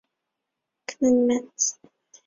[0.03, 1.89] 小花吊兰为百合科吊兰属的植物。